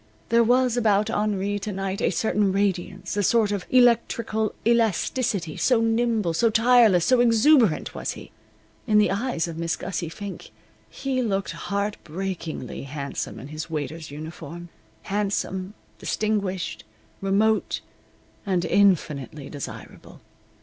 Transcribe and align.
There 0.29 0.43
was 0.43 0.75
about 0.77 1.11
Henri 1.11 1.59
to 1.59 1.71
night 1.71 2.01
a 2.01 2.09
certain 2.09 2.51
radiance, 2.51 3.15
a 3.15 3.21
sort 3.21 3.51
of 3.51 3.67
electrical 3.69 4.55
elasticity, 4.65 5.57
so 5.57 5.79
nimble, 5.79 6.33
so 6.33 6.49
tireless, 6.49 7.05
so 7.05 7.19
exuberant 7.19 7.93
was 7.93 8.13
he. 8.13 8.31
In 8.87 8.97
the 8.97 9.11
eyes 9.11 9.47
of 9.47 9.59
Miss 9.59 9.75
Gussie 9.75 10.09
Fink 10.09 10.49
he 10.89 11.21
looked 11.21 11.51
heartbreakingly 11.51 12.81
handsome 12.85 13.39
in 13.39 13.49
his 13.49 13.69
waiter's 13.69 14.09
uniform 14.09 14.69
handsome, 15.03 15.75
distinguished, 15.99 16.83
remote, 17.21 17.79
and 18.43 18.65
infinitely 18.65 19.51
desirable. 19.51 20.19